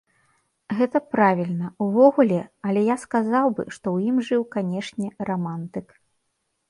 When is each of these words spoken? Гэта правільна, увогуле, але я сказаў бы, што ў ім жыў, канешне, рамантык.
Гэта 0.79 0.97
правільна, 1.15 1.67
увогуле, 1.87 2.39
але 2.69 2.81
я 2.87 2.95
сказаў 3.05 3.45
бы, 3.59 3.63
што 3.71 3.77
ў 3.95 4.15
ім 4.15 4.25
жыў, 4.31 4.41
канешне, 4.59 5.07
рамантык. 5.31 5.87